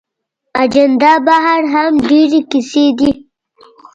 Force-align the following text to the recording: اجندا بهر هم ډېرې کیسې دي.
اجندا 0.63 1.11
بهر 1.25 1.61
هم 1.73 1.91
ډېرې 2.09 2.39
کیسې 2.51 2.85
دي. 2.97 3.11